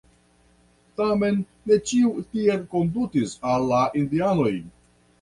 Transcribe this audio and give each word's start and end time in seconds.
Tamen 1.01 1.37
ne 1.71 1.79
ĉiu 1.91 2.11
tiel 2.33 2.67
kondutis 2.75 3.39
al 3.55 3.71
la 3.77 3.87
indianoj. 4.05 4.53